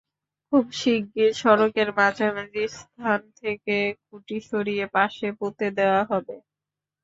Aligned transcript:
খুব 0.53 0.65
শিগগির 0.79 1.31
সড়কের 1.35 1.89
মাঝামাঝি 1.97 2.63
স্থান 2.75 3.19
থেকে 3.41 3.77
খুঁটি 4.03 4.37
সরিয়ে 4.49 4.85
পাশে 4.95 5.27
পুঁতে 5.39 5.67
দেওয়া 5.77 6.01
হবে। 6.11 6.35